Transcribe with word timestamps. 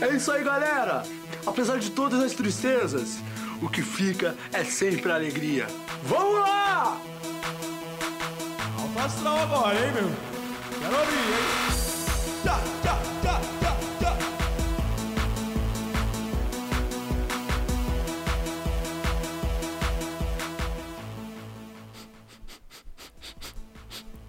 É 0.00 0.08
isso 0.16 0.30
aí, 0.32 0.44
galera! 0.44 1.02
Apesar 1.46 1.78
de 1.78 1.90
todas 1.90 2.20
as 2.20 2.32
tristezas, 2.32 3.18
o 3.62 3.68
que 3.68 3.82
fica 3.82 4.36
é 4.52 4.64
sempre 4.64 5.10
a 5.10 5.14
alegria. 5.14 5.66
Vamos 6.02 6.40
lá! 6.40 7.00
Alto 8.78 8.98
astral 8.98 9.38
agora, 9.38 9.74
hein, 9.74 9.92
meu? 9.92 10.10
Quero 10.80 10.98
ouvir, 10.98 11.14
hein? 11.14 11.64
Tchá, 12.42 12.60
tchá, 12.82 12.98
tchá, 13.22 13.40
tchá, 13.60 13.76
tchá. 14.00 14.18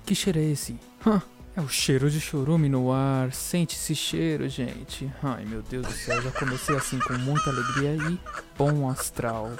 Que 0.05 0.15
cheiro 0.15 0.39
é 0.39 0.43
esse? 0.43 0.79
Hã, 1.05 1.21
é 1.55 1.61
o 1.61 1.69
cheiro 1.69 2.09
de 2.09 2.19
chorume 2.19 2.67
no 2.67 2.91
ar. 2.91 3.31
Sente 3.31 3.75
esse 3.75 3.95
cheiro, 3.95 4.47
gente. 4.49 5.09
Ai, 5.23 5.45
meu 5.45 5.61
Deus 5.61 5.87
do 5.87 5.93
céu, 5.93 6.21
já 6.21 6.31
comecei 6.31 6.75
assim 6.75 6.99
com 6.99 7.13
muita 7.13 7.49
alegria 7.49 7.95
e 7.95 8.19
bom 8.57 8.89
astral, 8.89 9.51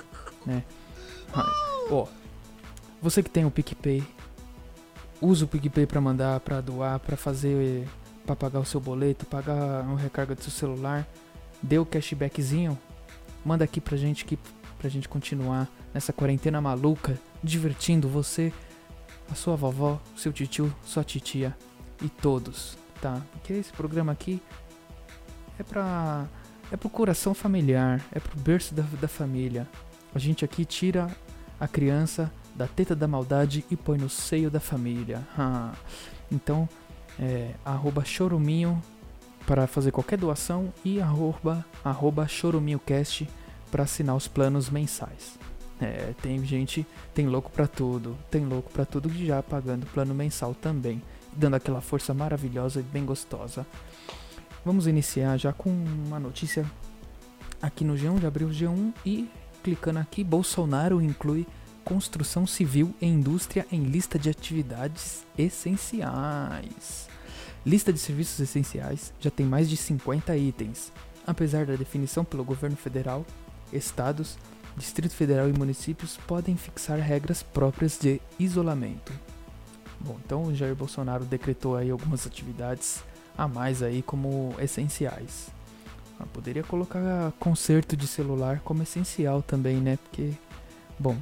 né? 0.46 0.64
Ó, 1.90 2.08
você 3.02 3.24
que 3.24 3.30
tem 3.30 3.46
o 3.46 3.52
PicPay, 3.52 4.04
usa 5.22 5.46
o 5.46 5.48
PicPay 5.48 5.86
pra 5.86 6.02
mandar, 6.02 6.40
pra 6.42 6.60
doar, 6.60 7.00
pra 7.00 7.16
fazer, 7.16 7.88
pra 8.26 8.36
pagar 8.36 8.60
o 8.60 8.66
seu 8.66 8.82
boleto, 8.82 9.26
pagar 9.26 9.84
uma 9.84 9.98
recarga 9.98 10.36
do 10.36 10.44
seu 10.44 10.52
celular. 10.52 11.08
Dê 11.64 11.80
o 11.80 11.86
cashbackzinho, 11.86 12.78
manda 13.44 13.64
aqui 13.64 13.80
pra 13.80 13.96
gente 13.96 14.26
que 14.26 14.38
pra 14.78 14.90
gente 14.90 15.08
continuar 15.08 15.70
nessa 15.94 16.12
quarentena 16.12 16.60
maluca, 16.60 17.18
divertindo 17.42 18.10
você, 18.10 18.52
a 19.32 19.36
sua 19.36 19.56
vovó, 19.56 20.00
seu 20.16 20.34
tio, 20.34 20.76
sua 20.84 21.04
titia 21.04 21.56
e 22.02 22.10
todos, 22.10 22.78
tá? 23.02 23.22
Porque 23.32 23.54
esse 23.54 23.72
programa 23.72 24.12
aqui 24.12 24.42
é 25.60 25.64
pra 25.64 26.26
é 26.72 26.78
pro 26.78 26.90
coração 26.90 27.34
familiar, 27.34 28.04
é 28.12 28.20
pro 28.20 28.40
berço 28.40 28.74
da, 28.74 28.84
da 29.00 29.08
família. 29.08 29.68
A 30.14 30.20
gente 30.20 30.44
aqui 30.44 30.66
tira 30.66 31.08
a 31.60 31.68
criança 31.68 32.32
da 32.56 32.68
teta 32.68 32.96
da 32.96 33.08
maldade 33.08 33.66
e 33.70 33.76
põe 33.76 33.98
no 33.98 34.10
seio 34.10 34.50
da 34.50 34.60
família. 34.60 35.22
Ah, 35.38 35.74
Então, 36.32 36.68
é, 37.20 37.52
arroba 37.64 38.04
choruminho 38.04 38.82
para 39.46 39.68
fazer 39.68 39.92
qualquer 39.92 40.18
doação 40.18 40.74
e 40.84 41.00
arroba, 41.00 41.64
arroba 41.84 42.28
choruminhocast 42.28 43.30
para 43.70 43.84
assinar 43.84 44.16
os 44.16 44.28
planos 44.28 44.70
mensais. 44.70 45.38
É, 45.80 46.14
tem 46.22 46.44
gente, 46.44 46.86
tem 47.14 47.28
louco 47.28 47.52
pra 47.52 47.68
tudo, 47.68 48.18
tem 48.32 48.46
louco 48.46 48.72
pra 48.72 48.86
tudo 48.86 49.10
que 49.10 49.26
já 49.26 49.44
pagando 49.44 49.86
plano 49.88 50.16
mensal 50.16 50.56
também, 50.56 51.02
dando 51.36 51.56
aquela 51.56 51.82
força 51.82 52.14
maravilhosa 52.14 52.80
e 52.80 52.84
bem 52.84 53.06
gostosa. 53.06 53.66
Vamos 54.64 54.88
iniciar 54.88 55.38
já 55.38 55.54
com 55.54 55.70
uma 55.70 56.20
notícia 56.20 56.66
aqui 57.62 57.84
no 57.84 57.94
G1, 57.94 58.20
de 58.20 58.26
abril 58.26 58.50
G1 58.50 58.94
e 59.06 59.30
clicando 59.64 60.00
aqui, 60.00 60.24
Bolsonaro 60.24 61.02
inclui 61.02 61.46
construção 61.84 62.46
civil 62.46 62.94
e 63.02 63.06
indústria 63.06 63.66
em 63.72 63.84
lista 63.84 64.18
de 64.18 64.30
atividades 64.30 65.26
essenciais. 65.38 67.08
Lista 67.66 67.92
de 67.92 68.00
serviços 68.00 68.40
essenciais 68.40 69.14
já 69.20 69.32
tem 69.32 69.46
mais 69.46 69.70
de 69.70 69.76
50 69.76 70.36
itens. 70.38 70.92
Apesar 71.26 71.66
da 71.66 71.76
definição 71.76 72.24
pelo 72.24 72.44
governo 72.44 72.78
federal, 72.78 73.26
estados, 73.74 74.38
Distrito 74.78 75.16
Federal 75.16 75.50
e 75.50 75.54
municípios 75.54 76.18
podem 76.28 76.58
fixar 76.58 77.00
regras 77.00 77.42
próprias 77.42 77.98
de 77.98 78.22
isolamento. 78.38 79.14
Bom, 80.06 80.18
então 80.24 80.44
o 80.44 80.56
Jair 80.56 80.76
Bolsonaro 80.76 81.26
decretou 81.26 81.76
aí 81.76 81.90
algumas 81.90 82.28
atividades 82.28 83.04
a 83.36 83.48
mais 83.48 83.82
aí 83.82 84.04
como 84.04 84.54
essenciais. 84.60 85.50
Ah, 86.20 86.26
poderia 86.32 86.64
colocar 86.64 87.32
conserto 87.40 87.98
de 87.98 88.06
celular 88.06 88.60
como 88.60 88.84
essencial 88.84 89.42
também, 89.42 89.78
né? 89.78 89.98
Porque, 89.98 90.32
bom, 91.00 91.18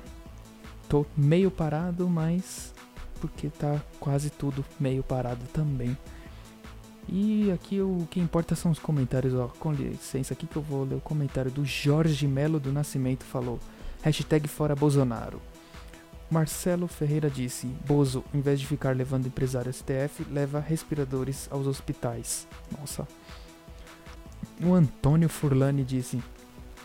tô 0.90 1.06
meio 1.16 1.50
parado, 1.50 2.10
mas 2.10 2.74
porque 3.22 3.48
tá 3.48 3.82
quase 4.02 4.30
tudo 4.30 4.66
meio 4.78 5.02
parado 5.02 5.46
também. 5.54 5.98
E 7.08 7.52
aqui 7.52 7.80
o 7.80 8.06
que 8.12 8.20
importa 8.20 8.54
são 8.54 8.70
os 8.70 8.80
comentários, 8.80 9.34
ó. 9.34 9.48
Com 9.48 9.72
licença 9.72 10.34
aqui 10.34 10.46
que 10.46 10.58
eu 10.58 10.62
vou 10.62 10.84
ler 10.84 10.96
o 10.96 11.02
comentário 11.02 11.50
do 11.50 11.64
Jorge 11.64 12.28
Melo 12.28 12.60
do 12.60 12.74
Nascimento 12.74 13.24
falou. 13.24 13.60
Hashtag 14.02 14.46
fora 14.50 14.76
Bolsonaro. 14.76 15.42
Marcelo 16.34 16.88
Ferreira 16.88 17.30
disse, 17.30 17.68
Bozo, 17.86 18.24
em 18.34 18.42
vez 18.42 18.60
de 18.60 18.66
ficar 18.66 18.96
levando 18.96 19.28
empresário 19.28 19.72
STF, 19.72 20.26
leva 20.32 20.60
respiradores 20.60 21.48
aos 21.52 21.68
hospitais. 21.68 22.48
Nossa. 22.76 23.08
O 24.60 24.74
Antônio 24.74 25.30
Furlani 25.30 25.84
disse, 25.84 26.24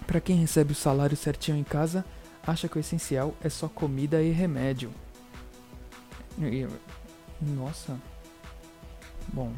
para 0.06 0.20
quem 0.20 0.36
recebe 0.36 0.72
o 0.72 0.76
salário 0.76 1.16
certinho 1.16 1.56
em 1.56 1.64
casa, 1.64 2.04
acha 2.46 2.68
que 2.68 2.76
o 2.76 2.80
essencial 2.80 3.34
é 3.42 3.48
só 3.48 3.68
comida 3.68 4.22
e 4.22 4.30
remédio. 4.32 4.90
Nossa. 7.40 7.98
Bom, 9.32 9.50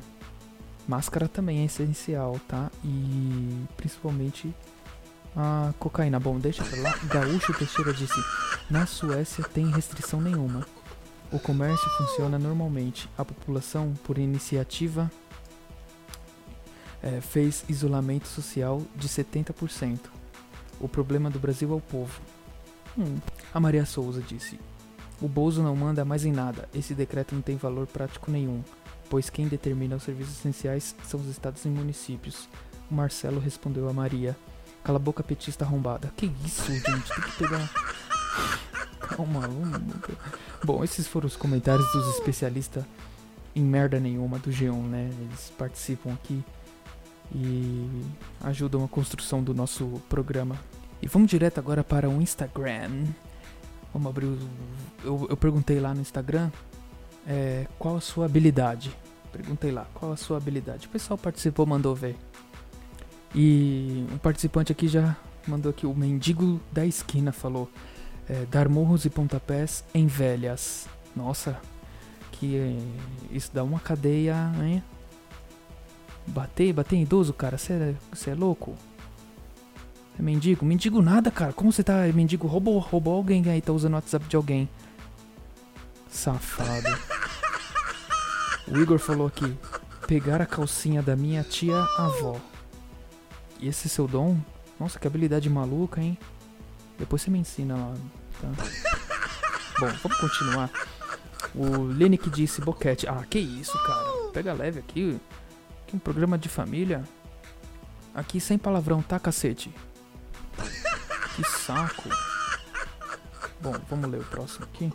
Máscara 0.87 1.27
também 1.27 1.63
é 1.63 1.65
essencial, 1.65 2.41
tá? 2.47 2.71
E 2.85 3.65
principalmente 3.77 4.55
a 5.37 5.73
cocaína. 5.79 6.19
Bom, 6.19 6.39
deixa 6.39 6.65
pra 6.65 6.81
lá. 6.81 6.99
Gaúcho 7.05 7.53
Teixeira 7.55 7.93
disse: 7.93 8.21
Na 8.71 8.87
Suécia 8.87 9.45
tem 9.45 9.71
restrição 9.71 10.21
nenhuma. 10.21 10.67
O 11.33 11.39
comércio 11.39 11.89
funciona 11.97 12.39
normalmente. 12.39 13.09
A 13.17 13.25
população, 13.25 13.95
por 14.05 14.19
iniciativa, 14.19 15.11
eh, 17.03 17.21
fez 17.21 17.65
isolamento 17.69 18.27
social 18.27 18.83
de 18.97 19.09
70%. 19.09 20.11
O 20.81 20.89
problema 20.89 21.31
do 21.31 21.39
Brasil 21.39 21.73
é 21.73 21.75
o 21.75 21.81
povo. 21.81 22.21
Hum. 22.99 23.17
A 23.55 23.61
Maria 23.61 23.87
Souza 23.87 24.21
disse: 24.21 24.59
O 25.21 25.29
Bozo 25.29 25.63
não 25.63 25.77
manda 25.77 26.05
mais 26.05 26.25
em 26.25 26.33
nada. 26.33 26.69
Esse 26.75 26.95
decreto 26.95 27.35
não 27.35 27.43
tem 27.43 27.57
valor 27.57 27.87
prático 27.87 28.31
nenhum 28.31 28.63
pois 29.11 29.29
quem 29.29 29.49
determina 29.49 29.97
os 29.97 30.05
serviços 30.05 30.39
essenciais 30.39 30.95
são 31.05 31.21
os 31.21 31.27
estados 31.27 31.65
e 31.65 31.69
municípios. 31.69 32.49
Marcelo 32.89 33.41
respondeu 33.41 33.89
a 33.89 33.93
Maria. 33.93 34.37
Cala 34.83 34.97
a 34.97 35.01
boca, 35.01 35.23
petista 35.23 35.65
arrombada. 35.65 36.13
Que 36.17 36.33
isso, 36.45 36.73
gente? 36.73 36.85
Tem 36.87 37.25
que 37.25 37.33
pegar. 37.39 37.71
Calma, 39.01 39.41
vamos. 39.41 39.81
Bom, 40.65 40.85
esses 40.85 41.07
foram 41.07 41.27
os 41.27 41.37
comentários 41.37 41.91
dos 41.93 42.15
especialistas 42.15 42.85
em 43.55 43.63
merda 43.63 43.99
nenhuma 43.99 44.39
do 44.39 44.51
G1, 44.51 44.83
né? 44.83 45.11
Eles 45.21 45.53
participam 45.59 46.13
aqui 46.13 46.43
e 47.35 48.05
ajudam 48.43 48.85
a 48.85 48.89
construção 48.89 49.43
do 49.43 49.55
nosso 49.55 50.01
programa. 50.09 50.57
E 51.03 51.07
vamos 51.09 51.31
direto 51.31 51.59
agora 51.59 51.83
para 51.83 52.09
o 52.09 52.21
Instagram. 52.21 53.07
Vamos 53.93 54.09
abrir 54.09 54.27
o. 54.27 54.39
Eu, 55.05 55.27
eu 55.31 55.37
perguntei 55.37 55.81
lá 55.81 55.95
no 55.95 56.01
Instagram 56.01 56.51
é, 57.27 57.67
qual 57.79 57.97
a 57.97 58.01
sua 58.01 58.27
habilidade? 58.27 58.91
Perguntei 59.33 59.71
lá, 59.71 59.87
qual 59.95 60.13
a 60.13 60.17
sua 60.17 60.37
habilidade? 60.37 60.87
O 60.87 60.91
pessoal 60.91 61.17
participou, 61.17 61.65
mandou 61.65 61.95
ver. 61.95 62.17
E 63.35 64.07
um 64.13 64.19
participante 64.19 64.73
aqui 64.73 64.89
já 64.89 65.17
mandou 65.47 65.71
aqui, 65.71 65.87
o 65.87 65.95
mendigo 65.95 66.61
da 66.73 66.85
esquina 66.85 67.33
falou: 67.33 67.71
é, 68.29 68.47
dar 68.47 68.69
murros 68.69 69.05
e 69.05 69.11
pontapés 69.11 69.85
em 69.95 70.07
velhas. 70.07 70.89
Nossa, 71.15 71.61
que 72.33 72.57
é, 72.57 72.77
isso 73.31 73.51
dá 73.53 73.63
uma 73.63 73.81
cadeia, 73.81 74.37
hein? 74.63 74.83
Bater, 76.27 76.73
bater 76.73 76.97
em 76.97 77.03
idoso, 77.03 77.33
cara, 77.33 77.59
você 77.59 77.73
é, 77.73 78.31
é 78.31 78.35
louco? 78.35 78.77
É 80.19 80.23
mendigo? 80.23 80.65
Mendigo 80.67 81.01
nada, 81.01 81.31
cara. 81.31 81.53
Como 81.53 81.73
você 81.73 81.83
tá? 81.83 82.07
É 82.07 82.13
mendigo 82.13 82.47
roubou, 82.47 82.79
roubou 82.79 83.15
alguém 83.15 83.43
aí, 83.49 83.61
tá 83.61 83.73
usando 83.73 83.93
o 83.93 83.97
WhatsApp 83.97 84.27
de 84.29 84.37
alguém. 84.37 84.69
Safado. 86.09 86.99
O 88.69 88.77
Igor 88.77 88.99
falou 88.99 89.27
aqui: 89.27 89.57
pegar 90.07 90.41
a 90.41 90.47
calcinha 90.47 91.03
da 91.03 91.17
minha 91.17 91.43
tia 91.43 91.77
avó. 91.99 92.37
E 93.61 93.69
esse 93.69 93.89
seu 93.89 94.09
dom? 94.09 94.39
Nossa, 94.79 94.99
que 94.99 95.07
habilidade 95.07 95.51
maluca, 95.51 96.01
hein? 96.01 96.17
Depois 96.99 97.23
você 97.23 97.31
me 97.31 97.39
ensina 97.39 97.77
lá, 97.77 97.95
tá? 98.41 98.49
Bom, 99.79 99.89
vamos 100.03 100.19
continuar. 100.19 100.71
O 101.55 101.83
Lenick 101.83 102.31
disse 102.31 102.61
boquete. 102.61 103.07
Ah, 103.07 103.25
que 103.29 103.39
isso, 103.39 103.73
cara. 103.87 104.31
Pega 104.33 104.53
leve 104.53 104.79
aqui. 104.79 105.21
Que 105.87 105.97
um 105.97 105.99
programa 105.99 106.39
de 106.39 106.49
família. 106.49 107.05
Aqui 108.15 108.41
sem 108.41 108.59
palavrão, 108.59 109.03
tá, 109.03 109.19
cacete? 109.19 109.73
Que 111.37 111.45
saco. 111.45 112.09
Bom, 113.61 113.75
vamos 113.89 114.11
ler 114.11 114.21
o 114.21 114.25
próximo 114.25 114.65
aqui. 114.65 114.93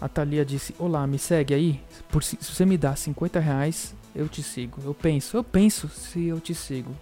A 0.00 0.08
Thalia 0.08 0.44
disse: 0.44 0.74
Olá, 0.78 1.06
me 1.06 1.18
segue 1.18 1.52
aí. 1.52 1.84
Por, 2.14 2.22
se 2.22 2.38
você 2.40 2.64
me 2.64 2.78
dá 2.78 2.94
50 2.94 3.40
reais, 3.40 3.92
eu 4.14 4.28
te 4.28 4.40
sigo. 4.40 4.80
Eu 4.84 4.94
penso, 4.94 5.36
eu 5.36 5.42
penso 5.42 5.88
se 5.88 6.26
eu 6.26 6.38
te 6.38 6.54
sigo. 6.54 6.94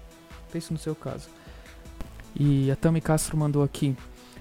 Penso 0.50 0.72
no 0.72 0.78
seu 0.78 0.94
caso. 0.94 1.28
E 2.34 2.70
a 2.70 2.76
Tami 2.76 2.98
Castro 2.98 3.36
mandou 3.36 3.62
aqui: 3.62 3.94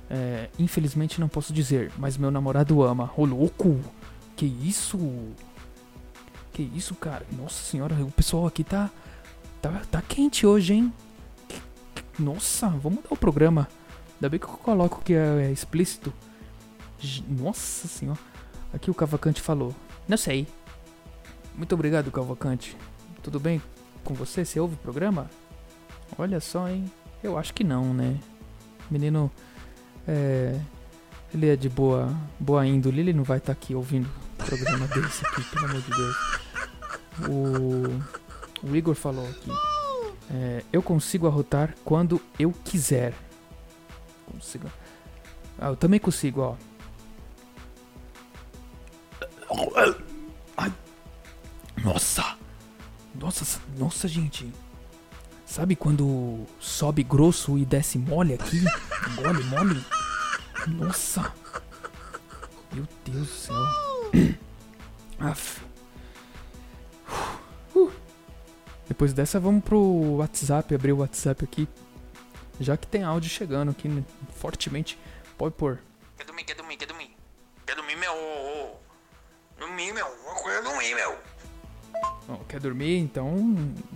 é, 0.09 0.47
Infelizmente 0.57 1.19
não 1.19 1.27
posso 1.27 1.51
dizer, 1.51 1.91
mas 1.97 2.15
meu 2.15 2.31
namorado 2.31 2.81
ama. 2.83 3.11
Ô 3.17 3.25
louco! 3.25 3.81
Que 4.33 4.45
isso? 4.45 4.97
Que 6.53 6.61
isso, 6.73 6.95
cara? 6.95 7.25
Nossa 7.37 7.61
senhora, 7.61 7.93
o 7.95 8.09
pessoal 8.09 8.47
aqui 8.47 8.63
tá. 8.63 8.89
Tá, 9.61 9.81
tá 9.91 10.01
quente 10.01 10.47
hoje, 10.47 10.75
hein? 10.75 10.93
Nossa, 12.17 12.69
vamos 12.69 12.99
mudar 12.99 13.09
o 13.11 13.17
programa. 13.17 13.67
Ainda 14.15 14.29
bem 14.29 14.39
que 14.39 14.45
eu 14.45 14.51
coloco 14.51 15.01
que 15.03 15.15
é, 15.15 15.47
é 15.47 15.51
explícito. 15.51 16.13
Nossa 17.27 17.89
senhora. 17.89 18.19
Aqui 18.73 18.89
o 18.89 18.93
Cavalcante 18.93 19.41
falou. 19.41 19.75
Não 20.07 20.15
sei. 20.15 20.47
Muito 21.55 21.73
obrigado, 21.73 22.11
Cavalcante. 22.11 22.77
Tudo 23.21 23.39
bem 23.39 23.61
com 24.03 24.13
você? 24.13 24.43
Você 24.43 24.59
ouve 24.59 24.75
o 24.75 24.77
programa? 24.77 25.29
Olha 26.17 26.39
só, 26.39 26.67
hein? 26.67 26.91
Eu 27.23 27.37
acho 27.37 27.53
que 27.53 27.63
não, 27.63 27.93
né? 27.93 28.17
Menino. 28.89 29.31
É. 30.07 30.59
Ele 31.33 31.47
é 31.49 31.55
de 31.55 31.69
boa, 31.69 32.13
boa 32.37 32.65
índole, 32.67 32.99
ele 32.99 33.13
não 33.13 33.23
vai 33.23 33.37
estar 33.37 33.53
aqui 33.53 33.73
ouvindo 33.73 34.05
um 34.07 34.45
programa 34.45 34.85
desse 34.93 35.25
aqui, 35.25 35.41
pelo 35.45 35.65
amor 35.65 35.81
de 35.81 35.89
Deus. 35.89 36.17
O, 37.29 38.67
o 38.67 38.75
Igor 38.75 38.95
falou 38.95 39.25
aqui. 39.29 39.49
é, 40.29 40.63
eu 40.73 40.81
consigo 40.83 41.27
arrotar 41.27 41.73
quando 41.85 42.21
eu 42.37 42.51
quiser. 42.65 43.13
Consigo. 44.29 44.69
Ah, 45.57 45.69
eu 45.69 45.75
também 45.77 45.99
consigo, 46.01 46.41
ó. 46.41 46.55
Nossa, 53.77 54.07
gente. 54.07 54.51
Sabe 55.45 55.75
quando 55.75 56.45
sobe 56.59 57.03
grosso 57.03 57.57
e 57.57 57.65
desce 57.65 57.97
mole 57.97 58.33
aqui? 58.33 58.61
Mole, 59.15 59.43
mole? 59.43 59.85
Nossa! 60.67 61.33
Meu 62.71 62.87
Deus 63.03 63.27
do 63.27 63.33
céu. 63.33 63.55
Aff. 65.19 65.61
Uh. 67.75 67.91
Depois 68.87 69.13
dessa, 69.13 69.39
vamos 69.39 69.63
pro 69.63 69.79
WhatsApp, 70.17 70.73
abrir 70.73 70.93
o 70.93 70.99
WhatsApp 70.99 71.43
aqui. 71.43 71.67
Já 72.59 72.77
que 72.77 72.87
tem 72.87 73.03
áudio 73.03 73.29
chegando 73.29 73.71
aqui 73.71 73.89
né, 73.89 74.03
fortemente. 74.35 74.97
Pode 75.37 75.55
pôr. 75.55 75.79
Dormir, 76.25 76.45
Quer 82.47 82.59
dormir? 82.59 82.97
Então 82.97 83.35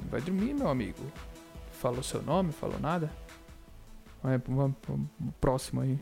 vai 0.10 0.22
dormir, 0.22 0.54
meu 0.54 0.68
amigo. 0.68 1.00
Falou 1.80 2.04
seu 2.04 2.22
nome? 2.22 2.51
Falou 2.51 2.80
nada? 2.80 3.12
Vai, 4.22 4.38
vamos 4.38 4.75
pro 4.81 5.00
próximo 5.39 5.81
aí. 5.81 6.00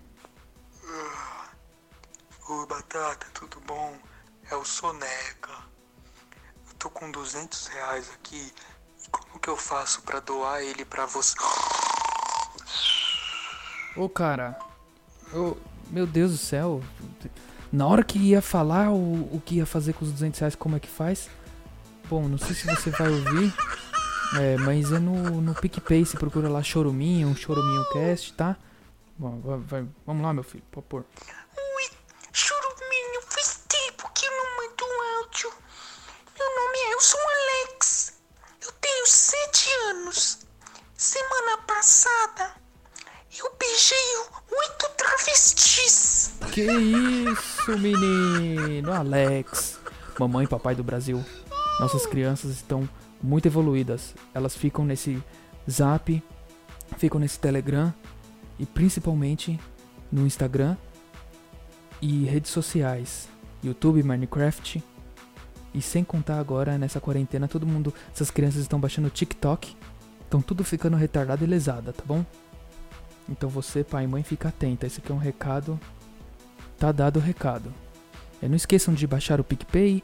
Oi, 2.50 2.68
Batata, 2.68 3.26
tudo 3.34 3.60
bom? 3.62 3.94
É 4.52 4.56
o 4.56 4.64
Soneca. 4.64 5.52
Eu 6.68 6.74
tô 6.78 6.90
com 6.90 7.12
200 7.12 7.68
reais 7.68 8.10
aqui. 8.14 8.52
E 9.06 9.10
como 9.10 9.40
que 9.40 9.50
eu 9.50 9.58
faço 9.58 10.02
pra 10.04 10.20
doar 10.20 10.62
ele 10.62 10.86
pra 10.86 11.06
você? 11.06 11.36
Ô, 13.96 14.10
cara. 14.10 14.58
Ô, 15.34 15.56
meu 15.90 16.06
Deus 16.08 16.32
do 16.32 16.38
céu. 16.38 16.82
Na 17.72 17.88
hora 17.88 18.04
que 18.04 18.20
ia 18.20 18.42
falar 18.42 18.92
o, 18.92 19.36
o 19.36 19.42
que 19.44 19.56
ia 19.56 19.66
fazer 19.66 19.94
com 19.94 20.06
os 20.06 20.12
200 20.12 20.40
reais, 20.40 20.56
como 20.56 20.76
é 20.76 20.80
que 20.80 20.90
faz? 20.90 21.30
Bom, 22.10 22.28
não 22.28 22.38
sei 22.38 22.54
se 22.56 22.66
você 22.68 22.90
vai 22.92 23.10
ouvir. 23.10 23.54
É, 24.40 24.58
mas 24.58 24.92
é 24.92 25.00
no, 25.00 25.42
no 25.42 25.54
PicPay. 25.56 26.06
Você 26.06 26.18
procura 26.18 26.50
lá 26.50 26.62
Choruminho, 26.64 27.28
um 27.28 27.36
Choruminho 27.36 27.86
Cast, 27.94 28.34
tá? 28.34 28.58
Bom, 29.18 29.40
vai, 29.42 29.60
vai- 29.60 29.88
vamos 30.06 30.24
lá, 30.24 30.34
meu 30.34 30.44
filho. 30.44 30.64
Pode 30.72 30.88
pôr. 30.88 31.06
Ui, 31.56 31.90
churuminho, 32.32 33.22
faz 33.30 33.62
tempo 33.68 34.10
que 34.14 34.26
eu 34.26 34.32
não 34.32 34.58
mando 34.58 34.84
um 34.86 35.18
áudio. 35.20 35.52
Meu 36.38 36.48
nome 36.56 36.78
é 36.78 36.92
Elson 36.94 37.18
Alex. 37.18 38.14
Eu 38.66 38.72
tenho 38.74 39.08
sete 39.08 39.70
anos. 39.90 40.40
Semana 40.96 41.58
passada, 41.68 42.52
eu 43.38 43.52
beijei 43.60 44.18
oito 44.50 44.90
travestis. 44.98 46.32
Que 46.52 46.62
isso, 46.64 47.78
menino? 47.78 48.92
Alex. 48.94 49.80
Mamãe 50.20 50.46
e 50.46 50.48
papai 50.48 50.76
do 50.76 50.84
Brasil. 50.84 51.24
Nossas 51.80 52.06
crianças 52.06 52.52
estão 52.52 52.88
muito 53.22 53.46
evoluídas. 53.46 54.14
Elas 54.34 54.56
ficam 54.56 54.86
nesse 54.86 55.22
Zap, 55.70 56.24
ficam 56.98 57.20
nesse 57.20 57.40
Telegram 57.40 57.94
e 58.60 58.66
principalmente 58.66 59.60
no 60.12 60.26
Instagram 60.26 60.78
e 62.02 62.26
redes 62.26 62.52
sociais, 62.52 63.28
YouTube, 63.64 64.04
Minecraft. 64.04 64.84
E 65.74 65.82
sem 65.82 66.04
contar 66.04 66.40
agora 66.40 66.78
nessa 66.78 67.00
quarentena, 67.00 67.48
todo 67.48 67.66
mundo, 67.66 67.92
essas 68.14 68.30
crianças 68.30 68.62
estão 68.62 68.80
baixando 68.80 69.10
TikTok, 69.10 69.76
estão 70.22 70.40
tudo 70.40 70.64
ficando 70.64 70.96
retardado 70.96 71.44
e 71.44 71.48
lesada, 71.48 71.92
tá 71.92 72.04
bom? 72.06 72.24
Então 73.28 73.50
você, 73.50 73.84
pai 73.84 74.04
e 74.04 74.08
mãe, 74.08 74.22
fica 74.22 74.50
atenta. 74.50 74.86
Esse 74.86 75.00
aqui 75.00 75.12
é 75.12 75.16
um 75.16 75.18
recado 75.18 75.80
tá 76.84 76.92
dado 76.92 77.18
o 77.18 77.22
recado. 77.22 77.74
É, 78.42 78.48
não 78.50 78.58
esqueçam 78.58 78.94
de 78.94 79.08
baixar 79.08 79.40
o 79.40 79.44
PicPay, 79.44 80.04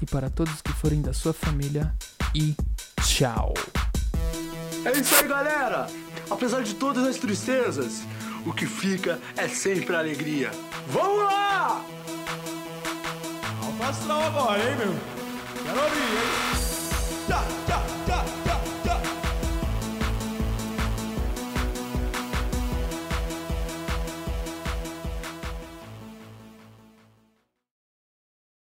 e 0.00 0.06
para 0.06 0.30
todos 0.30 0.60
que 0.60 0.72
forem 0.72 1.00
da 1.00 1.12
sua 1.12 1.32
família 1.32 1.94
e 2.34 2.54
tchau. 3.02 3.54
É 4.84 4.92
isso 4.92 5.14
aí, 5.14 5.28
galera! 5.28 5.86
Apesar 6.30 6.62
de 6.62 6.74
todas 6.74 7.06
as 7.06 7.16
tristezas, 7.16 8.02
o 8.46 8.52
que 8.52 8.66
fica 8.66 9.18
é 9.36 9.48
sempre 9.48 9.96
a 9.96 9.98
alegria. 9.98 10.50
Vamos 10.88 11.24
lá! 11.24 11.84
Alfa 13.80 14.26
agora, 14.26 14.58
hein, 14.58 14.76
meu? 14.76 14.94
Quero 15.64 15.82
ouvir, 15.82 15.98
hein? 15.98 16.48
Tá, 17.66 17.87